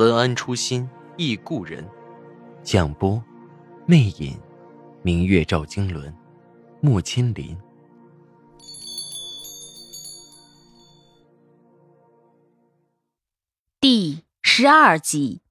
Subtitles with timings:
[0.00, 1.86] 文安初心忆故人，
[2.62, 3.22] 蒋波，
[3.84, 4.34] 魅影，
[5.02, 6.10] 明月照经纶，
[6.80, 7.54] 木千林。
[13.78, 15.42] 第十二集。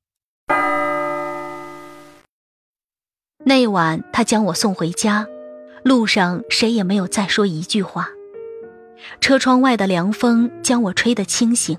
[3.46, 5.28] 那晚，他将我送回家，
[5.84, 8.10] 路上谁也没有再说一句话。
[9.22, 11.78] 车窗外的凉风将我吹得清醒。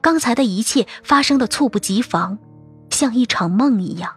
[0.00, 2.38] 刚才的一切发生的猝不及防，
[2.90, 4.12] 像一场梦一样。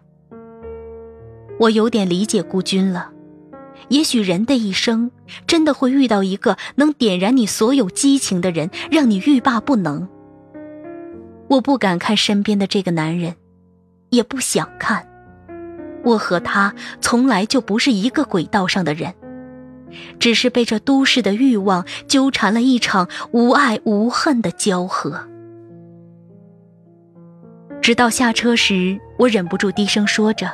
[1.60, 3.12] 我有点理解顾军了。
[3.90, 5.12] 也许人的一生
[5.46, 10.08] 真的会遇到一个能点燃你所有激情的人，让你欲罢不能。
[11.50, 13.36] 我不敢看身边的这个男人，
[14.10, 15.08] 也不想看。
[16.04, 19.14] 我和他从来就不是一个轨道上的人，
[20.20, 25.28] 只是被这都市的欲望纠缠了一场无爱无恨的交合。
[27.84, 30.50] 直到下车时，我忍不住低声说着：“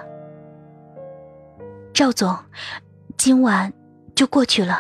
[1.94, 2.36] 赵总，
[3.18, 3.72] 今晚
[4.16, 4.80] 就过去了。”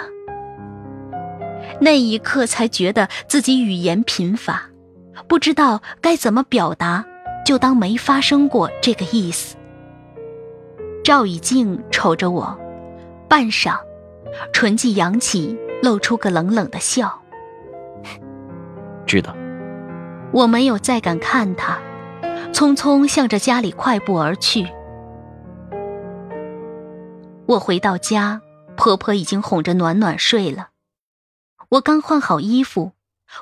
[1.80, 4.64] 那一刻才觉得自己语言贫乏，
[5.28, 7.06] 不知道该怎么表达，
[7.46, 9.56] 就当没发生过这个意思。
[11.04, 12.60] 赵以静瞅着我，
[13.28, 13.78] 半晌，
[14.52, 17.22] 唇际扬起，露出个冷冷的笑。
[19.06, 19.36] 知道。
[20.32, 21.78] 我没有再敢看他。
[22.54, 24.68] 匆匆向着家里快步而去。
[27.46, 28.42] 我回到家，
[28.76, 30.70] 婆婆已经哄着暖暖睡了。
[31.70, 32.94] 我刚换好衣服，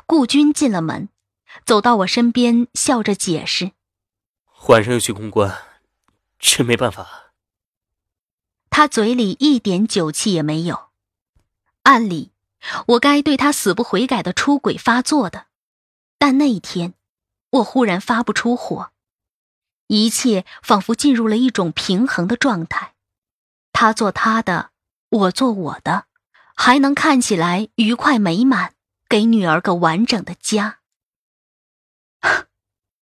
[0.06, 1.09] 顾军进了门，
[1.66, 3.72] 走到我身边，笑着解释
[4.70, 5.54] ：“晚上要去公关，
[6.40, 7.34] 真没办法。”
[8.70, 10.90] 他嘴里一点酒气也没有。
[11.84, 12.31] 按理，
[12.88, 15.46] 我该对他死不悔改的出轨发作的，
[16.18, 16.94] 但那一天，
[17.50, 18.92] 我忽然发不出火。
[19.88, 22.94] 一切仿佛进入了一种平衡的状态，
[23.72, 24.72] 他做他的，
[25.09, 26.06] 我做我的，
[26.56, 28.74] 还能看起来愉快美满，
[29.08, 30.80] 给女儿个完整的家。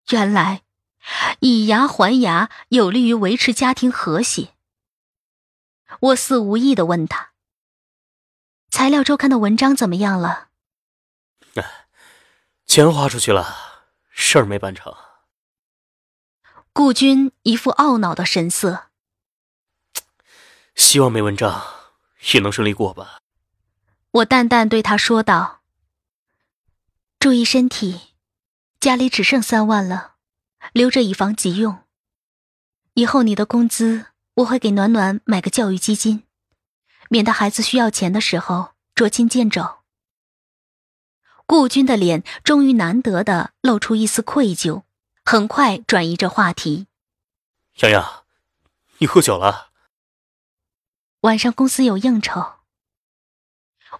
[0.09, 0.63] 原来，
[1.39, 4.53] 以牙还牙有利于维持家庭和谐。
[5.99, 7.31] 我似无意的问他
[8.69, 10.49] ：“材料周刊的文章怎么样了？”
[12.65, 14.95] 钱花出去了，事儿没办成。
[16.79, 18.85] 顾军一副懊恼的神色。
[20.75, 21.61] 希望没文章
[22.31, 23.19] 也能顺利过吧。
[24.11, 25.59] 我淡淡对他说道
[27.19, 28.13] ：“注意身体，
[28.79, 30.13] 家里只剩三万了，
[30.71, 31.79] 留着以防急用。
[32.93, 36.23] 以后你的工资我会给暖暖买个教育基金，
[37.09, 39.79] 免得孩子需要钱的时候捉襟见肘。”
[41.45, 44.83] 顾军的脸终于难得的露出一丝愧疚。
[45.23, 46.87] 很快转移着话题。
[47.81, 48.23] 洋洋，
[48.97, 49.67] 你喝酒了？
[51.21, 52.53] 晚上公司有应酬。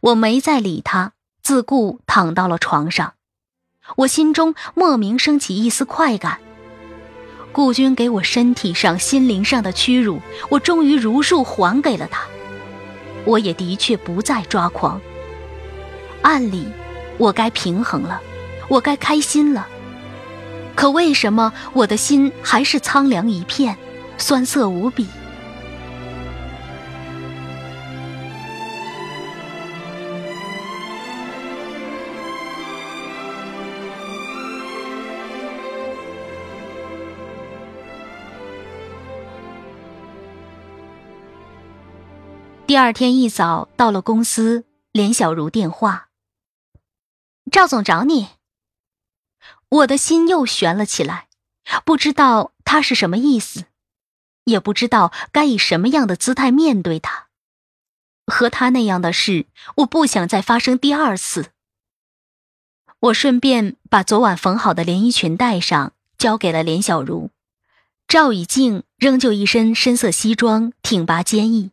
[0.02, 3.16] 我没再理他，自顾躺到了床上。
[3.98, 6.40] 我心中莫名升起一丝快感。
[7.52, 12.26] 顾军给我身体上、心灵上的屈辱，我终于如数还给了他。
[13.26, 15.02] 我也的确不再抓狂。
[16.22, 16.72] 按理，
[17.18, 18.22] 我该平衡了，
[18.70, 19.68] 我该开心了。
[20.80, 23.78] 可为什么我的心还是苍凉一片，
[24.18, 25.06] 酸涩无比？
[42.66, 44.64] 第二天一早到了公司，
[44.94, 46.08] 连小茹电话
[47.52, 48.30] ：“赵总找你。”
[49.70, 51.28] 我的心又悬了起来，
[51.86, 53.66] 不知道他是什么意思，
[54.46, 57.28] 也不知道该以什么样的姿态面对他。
[58.26, 61.52] 和他那样的事，我不想再发生第二次。
[63.00, 67.32] 我顺便把昨晚缝好的连衣裙带上，交给了连小茹。
[68.08, 71.72] 赵以静仍旧一身深色西装，挺拔坚毅，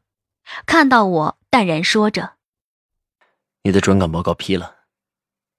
[0.66, 2.34] 看到我淡然说着
[3.64, 4.76] ：“你的转岗报告批了，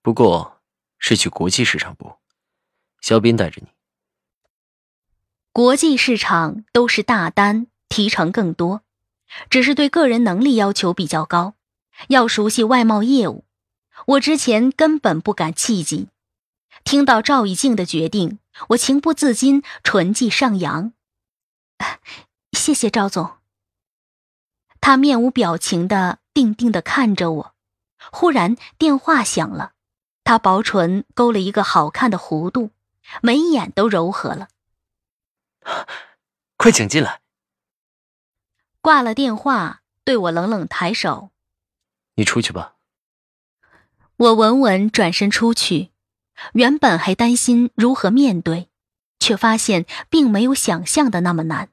[0.03, 0.61] 不过
[0.99, 2.17] 是去国际市场部。”
[3.01, 3.67] 肖斌带着你，
[5.51, 8.81] 国际市场都是大单，提成更多，
[9.49, 11.55] 只是对个人能力要求比较高，
[12.09, 13.45] 要熟悉外贸业务。
[14.05, 16.09] 我之前根本不敢企及。
[16.83, 18.39] 听到赵以静的决定，
[18.69, 20.93] 我情不自禁，唇际上扬。
[22.53, 23.37] 谢谢赵总。
[24.79, 27.55] 他面无表情的定定的看着我。
[28.11, 29.73] 忽然电话响了，
[30.23, 32.69] 他薄唇勾了一个好看的弧度，
[33.21, 34.47] 眉眼都柔和了。
[36.55, 37.21] 快请进来。
[38.81, 41.31] 挂了电话，对我冷冷抬手
[42.15, 42.75] ：“你出去吧。”
[44.17, 45.91] 我稳稳转身出去。
[46.53, 48.69] 原本还担心如何面对，
[49.19, 51.69] 却发现并没有想象的那么难。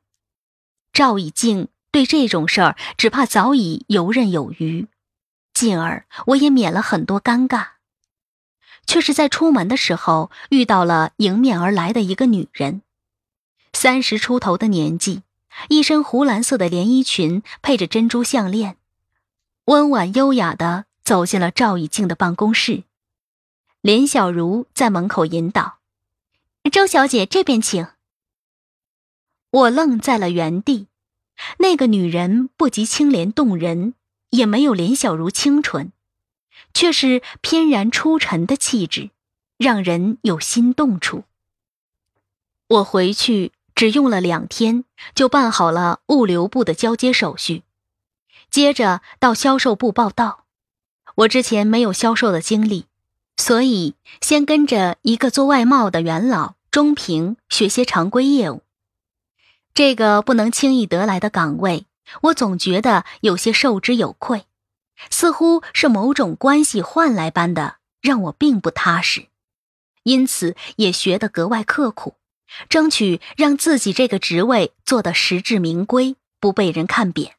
[0.93, 4.89] 赵以静对这种事儿只怕早已游刃有余，
[5.53, 7.74] 进而我也免了很多尴尬。
[8.87, 12.83] 却是在出门的时候遇到了迎面而来的一个女人，
[13.73, 15.23] 三十出头的年纪，
[15.69, 18.77] 一身湖蓝色的连衣裙配着珍珠项链，
[19.67, 22.85] 温婉优雅的走进了赵以静的办公室。
[23.81, 25.79] 林小茹在门口引导
[26.73, 27.87] ：“周小姐这边请。”
[29.51, 30.89] 我愣在了原地。
[31.59, 33.95] 那个女人不及清莲动人，
[34.31, 35.93] 也没有林小茹清纯，
[36.73, 39.11] 却是翩然出尘的气质，
[39.57, 41.25] 让人有心动处。
[42.69, 44.85] 我回去只用了两天，
[45.15, 47.63] 就办好了物流部的交接手续，
[48.51, 50.45] 接着到销售部报道。
[51.17, 52.87] 我之前没有销售的经历。
[53.37, 58.63] 所以，先跟着一个做外贸的元老钟平学些常规业务。
[59.75, 61.87] 这个不能轻易得来的岗位，
[62.23, 64.45] 我总觉得有些受之有愧，
[65.11, 69.29] 似乎是某种关系换来般的，让我并不踏实。
[70.03, 72.17] 因此，也学得格外刻苦，
[72.69, 77.37] 争取让自己这个职位做得实至名归，不被人看扁。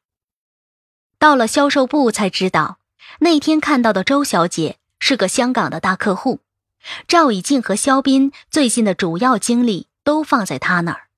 [1.19, 2.80] 到了销售部才知道，
[3.19, 4.78] 那天看到的周小姐。
[4.98, 6.40] 是个香港的大客户，
[7.08, 11.10] 赵以静和肖斌最近的主要精力都放在他那儿。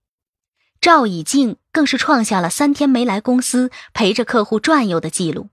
[0.81, 5.48] 赵以静更是创下了三天没来公司陪着客户转悠的记录。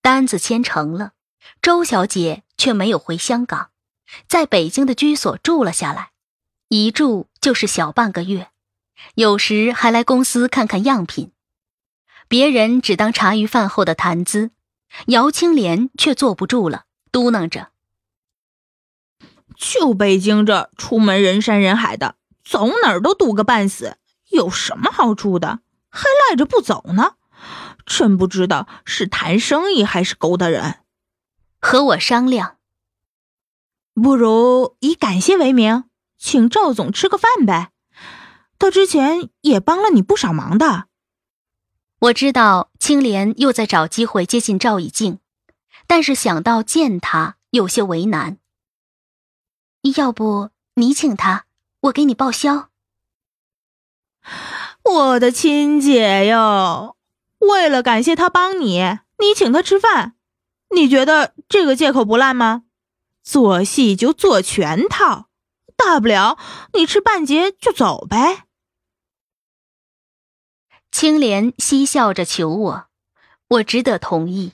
[0.00, 1.12] 单子签成了，
[1.60, 3.70] 周小姐却没有回香港，
[4.26, 6.10] 在北京的居所住了下来，
[6.68, 8.50] 一住就是小半个月，
[9.14, 11.32] 有时还来公司看看样品。
[12.26, 14.50] 别人只当茶余饭后的谈资，
[15.06, 16.84] 姚青莲却坐不住了。
[17.10, 17.70] 嘟囔着
[19.56, 23.96] ：“就北京这，出门人山人海的，走哪儿都堵个半死，
[24.28, 25.60] 有什么好处的？
[25.88, 27.14] 还赖着不走呢？
[27.88, 30.76] 真不知道是谈生意还是勾搭人。
[31.60, 32.58] 和我商量，
[33.94, 35.84] 不如以感谢为名，
[36.16, 37.72] 请赵总吃个饭呗。
[38.60, 40.84] 他之前也帮了你不少忙的。
[42.00, 45.18] 我知道青莲又在找机会接近赵以静。”
[45.88, 48.36] 但是想到见他，有些为难。
[49.96, 51.46] 要不你请他，
[51.80, 52.68] 我给你报销。
[54.84, 56.97] 我的亲姐哟，
[57.38, 60.14] 为了感谢他帮你，你请他吃饭，
[60.74, 62.64] 你觉得这个借口不烂吗？
[63.22, 65.28] 做戏就做全套，
[65.76, 66.38] 大不了
[66.72, 68.44] 你吃半截就走呗。
[70.90, 72.86] 青莲嬉笑着求我，
[73.48, 74.52] 我只得同意。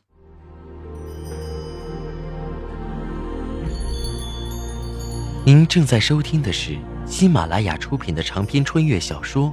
[5.46, 6.76] 您正在收听的是
[7.06, 9.52] 喜马拉雅出品的长篇穿越小说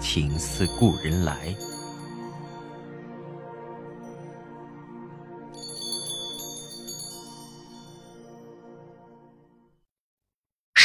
[0.00, 1.48] 情似故人来》。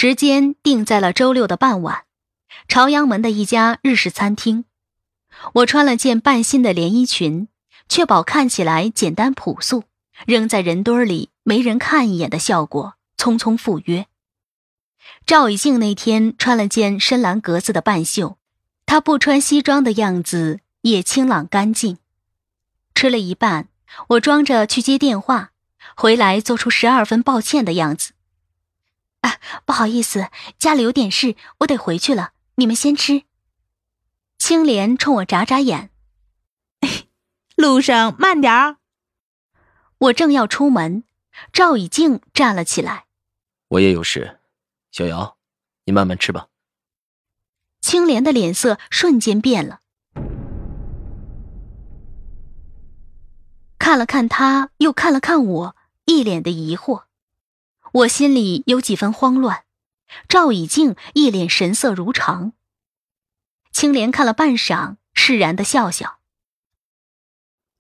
[0.01, 2.05] 时间定在了周六的傍晚，
[2.69, 4.63] 朝阳门的一家日式餐厅。
[5.55, 7.49] 我穿了件半新的连衣裙，
[7.89, 9.83] 确保看起来简单朴素，
[10.25, 14.05] 扔在人堆里没人看一眼的效果，匆匆赴约。
[15.25, 18.37] 赵以静那天穿了件深蓝格子的半袖，
[18.85, 21.97] 她不穿西装的样子也清朗干净。
[22.95, 23.67] 吃了一半，
[24.07, 25.51] 我装着去接电话，
[25.97, 28.13] 回来做出十二分抱歉的样子。
[29.21, 32.33] 啊，不好意思，家里有点事，我得回去了。
[32.55, 33.23] 你们先吃。
[34.37, 35.89] 青莲冲我眨眨眼，
[37.55, 38.77] 路上慢点儿。
[39.97, 41.03] 我正要出门，
[41.51, 43.05] 赵以静站了起来。
[43.67, 44.39] 我也有事。
[44.91, 45.37] 小瑶，
[45.83, 46.47] 你慢慢吃吧。
[47.81, 49.81] 青莲的脸色瞬间变了，
[53.77, 57.03] 看了看他，又看了看我，一脸的疑惑。
[57.93, 59.63] 我心里有几分慌乱。
[60.27, 62.53] 赵以静一脸神色如常。
[63.71, 66.19] 青莲看了半晌，释然的笑笑。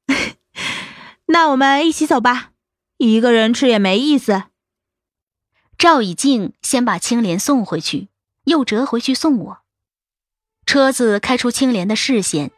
[1.25, 2.51] 那我们一起走吧，
[2.97, 4.43] 一个人吃也没意思。
[5.77, 8.09] 赵以静先把青莲送回去，
[8.43, 9.59] 又折回去送我。
[10.65, 12.51] 车子开出青莲的视线，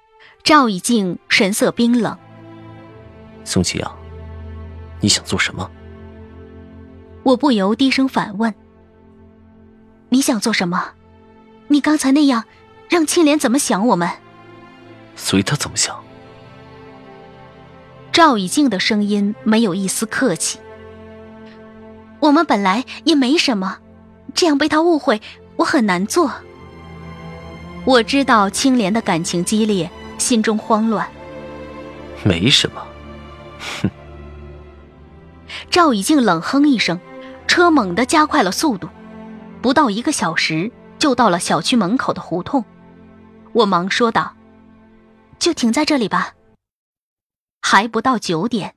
[0.43, 2.17] 赵以静神色冰冷。
[3.46, 3.98] 宋启阳，
[5.00, 5.72] 你想做什么？
[7.23, 8.53] 我不由低声反问
[10.09, 10.91] ：“你想做什么？
[11.67, 12.45] 你刚才那样，
[12.89, 14.09] 让青莲怎么想我们？”
[15.15, 15.95] 随他怎么想。
[18.11, 20.59] 赵以静的声音没有一丝客气。
[22.19, 23.77] 我们本来也没什么，
[24.33, 25.21] 这样被他误会，
[25.55, 26.31] 我很难做。
[27.85, 31.07] 我知道青莲的感情激烈，心中慌乱。
[32.23, 32.85] 没什么，
[33.81, 33.89] 哼。
[35.69, 36.99] 赵以静冷哼一声，
[37.51, 38.88] 车猛地加快了速度，
[39.62, 42.63] 不到一个小时就到了小区门口的胡同。
[43.51, 44.38] 我忙说道
[45.38, 46.34] ：“就停在这里吧。”
[47.62, 48.75] 还不到九点，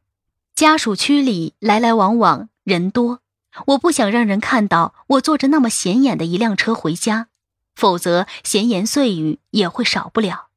[0.57, 3.21] 家属区里来来往往人多，
[3.66, 7.28] 我不想让人看到我坐着那么显眼的一辆车回家，
[7.76, 10.49] 否则闲言碎语也会少不了。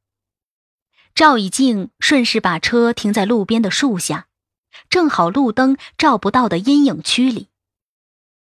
[1.13, 4.25] 赵以静顺势把车停在路边的树下，
[4.89, 7.49] 正好路灯照不到的阴影区里。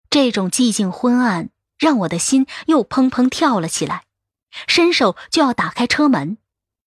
[0.10, 4.04] 这种寂静昏暗让我的心又砰砰跳了起来，
[4.68, 6.38] 伸手就要打开车门，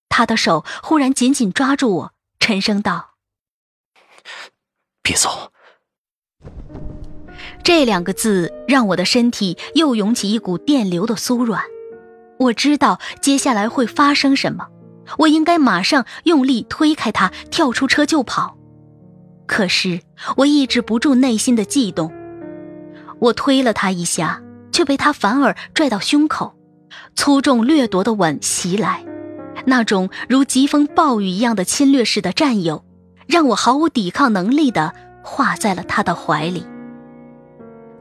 [0.08, 2.12] 他的手忽然紧紧抓住我。
[2.40, 3.10] 沉声道
[5.00, 5.52] ：“别走。”
[7.62, 11.62] 这两个字让我的身体又涌起一股电流的酥软。
[12.40, 14.66] 我知道接下来会发生什么，
[15.18, 18.58] 我应该马上用力推开他，跳出车就跑。
[19.46, 20.00] 可是
[20.38, 22.12] 我抑制不住内心的悸动，
[23.22, 26.56] 我推了他一下，却被他反而拽到胸口，
[27.14, 29.04] 粗重掠夺的吻袭来。
[29.64, 32.84] 那种如疾风暴雨一样的侵略式的占有，
[33.28, 36.66] 让我毫无抵抗能力的化在了他的怀里。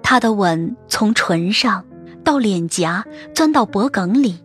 [0.01, 1.85] 他的吻从唇上
[2.23, 4.39] 到脸颊，钻到脖颈里，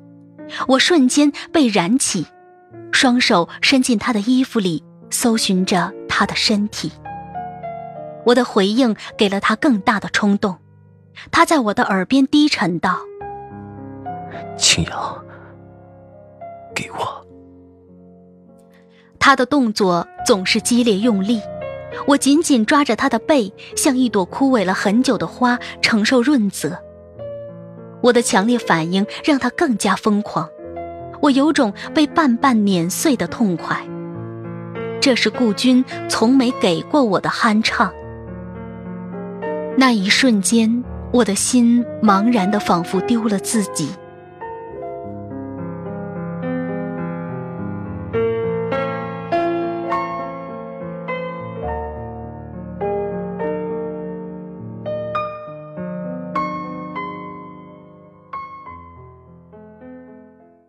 [0.69, 2.27] 我瞬间被燃起，
[2.93, 6.93] 双手伸进他的衣服里，搜寻着他的身体。
[8.27, 10.59] 我的回应给了他更大的冲动，
[11.31, 12.99] 他在我的耳边低沉道
[14.57, 15.25] ：“青阳。”
[16.75, 17.27] 给我。
[19.19, 21.41] 他的动作总是激烈用力，
[22.07, 26.79] 我紧紧抓着他的背，像一朵枯萎了很久的花，承受润泽。
[28.03, 30.49] 我的强烈反应让他更加疯狂，
[31.23, 33.85] 我有种被半半碾碎的痛快。
[35.01, 37.93] 这是顾军从没给过我的酣畅。
[39.77, 40.85] 那一瞬间，
[41.17, 43.91] 我的心茫然的，仿佛丢了自己。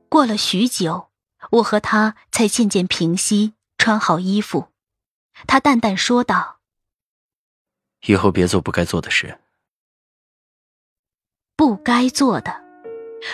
[0.08, 1.10] 过了许久，
[1.52, 4.68] 我和他才渐渐平息，穿好衣服。
[5.46, 6.60] 他淡淡说道
[8.08, 9.38] ：“以后别做不该做的事。
[11.58, 12.56] 不该做的，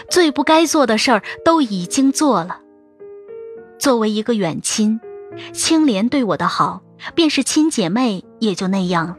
[0.09, 2.61] 最不该做的事儿都已经做了。
[3.77, 4.99] 作为一个远亲，
[5.51, 6.81] 青莲对我的好，
[7.13, 9.17] 便是亲姐妹也就那样了。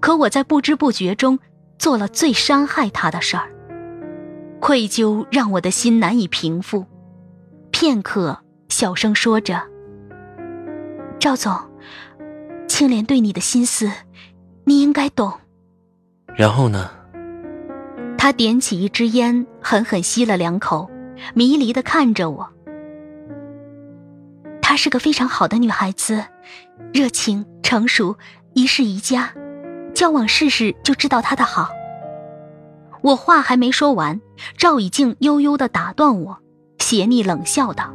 [0.00, 1.38] 可我在不知不觉中
[1.78, 3.48] 做了最伤害她的事儿。”
[4.60, 6.84] 愧疚让我的心难以平复，
[7.70, 9.62] 片刻，小声说着
[11.20, 11.56] ：“赵总，
[12.66, 13.88] 青莲对你的心思，
[14.64, 15.32] 你应该懂。”
[16.34, 16.90] 然后呢？
[18.18, 20.90] 他点起一支烟，狠狠吸了两口，
[21.34, 22.50] 迷离的看着我。
[24.60, 26.24] 她是个非常好的女孩子，
[26.92, 28.18] 热情、成熟，
[28.52, 29.32] 一世宜家，
[29.94, 31.70] 交往试试就知道她的好。
[33.00, 34.20] 我话还没说完，
[34.58, 36.38] 赵以静悠悠的打断我，
[36.80, 37.94] 斜睨冷笑道：“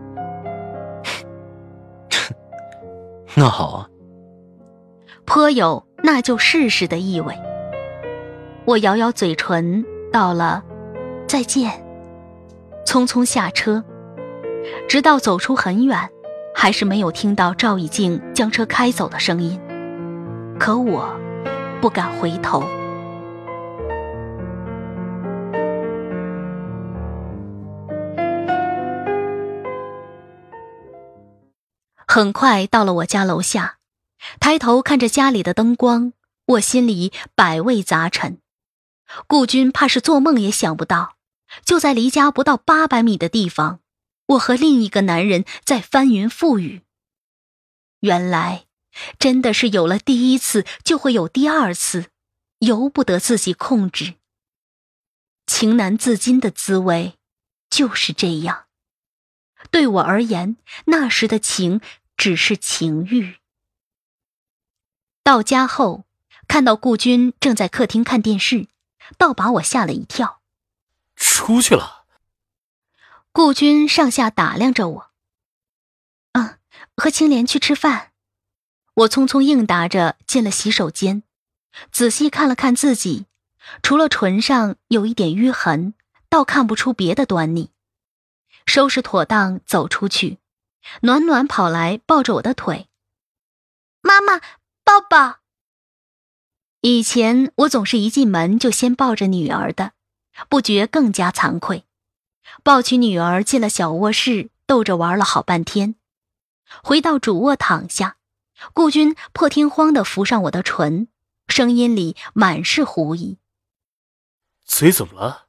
[3.35, 3.89] 那好啊。”
[5.25, 7.37] 颇有那就试试的意味。
[8.65, 10.63] 我咬咬嘴唇，到了
[11.27, 11.83] 再见，
[12.85, 13.83] 匆匆下车，
[14.87, 16.11] 直到走出很远，
[16.53, 19.59] 还是没有听到赵以静将车开走的声音。
[20.59, 21.09] 可我
[21.81, 22.63] 不敢回头。
[32.05, 33.77] 很快到了我家楼下，
[34.39, 36.13] 抬头看着家里的灯光，
[36.45, 38.42] 我心里百味杂陈。
[39.27, 41.17] 顾军怕是做梦也想不到，
[41.63, 43.79] 就在离家不到八百米的地方，
[44.27, 46.81] 我和另一个男人在翻云覆雨。
[47.99, 48.65] 原来，
[49.17, 52.07] 真的是有了第一次就会有第二次，
[52.59, 54.15] 由不得自己控制。
[55.45, 57.17] 情难自禁的滋味，
[57.69, 58.65] 就是这样。
[59.71, 61.79] 对我而言，那时的情
[62.17, 63.37] 只是情欲。
[65.23, 66.03] 到家后，
[66.47, 68.67] 看到顾军正在客厅看电视，
[69.17, 70.41] 倒把我吓了一跳。
[71.15, 72.05] 出去了。
[73.31, 75.11] 顾军上下打量着我。
[76.33, 76.59] 嗯，
[76.95, 78.11] 和青莲去吃饭。
[78.95, 81.23] 我匆匆应答着，进了洗手间，
[81.91, 83.25] 仔细看了看自己，
[83.81, 85.95] 除了唇上有一点淤痕，
[86.29, 87.71] 倒看不出别的端倪。
[88.65, 90.39] 收拾妥当，走出去，
[91.01, 92.87] 暖暖跑来抱着我的腿。
[94.01, 94.39] 妈妈，
[94.83, 95.42] 抱抱。
[96.85, 99.93] 以前我总是一进门就先抱着女儿的，
[100.49, 101.85] 不觉更加惭愧。
[102.61, 105.95] 抱起女儿进了小卧室，逗着玩了好半天。
[106.83, 108.17] 回到主卧躺下，
[108.73, 111.07] 顾军破天荒的扶上我的唇，
[111.47, 113.37] 声音里满是狐疑
[114.67, 115.47] ：“嘴怎么了？”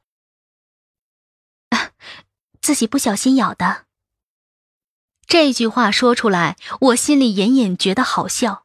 [2.61, 3.87] 自己不小心咬的。
[5.27, 8.64] 这句话说出来，我心里隐隐觉得好笑。